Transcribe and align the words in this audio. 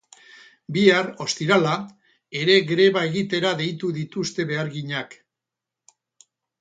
Bihar, 0.77 1.09
ostirala, 1.25 1.73
ere 2.41 2.55
greba 2.71 3.05
egitera 3.11 3.53
deitu 3.63 3.93
dituzte 4.01 4.47
beharginak. 4.53 5.15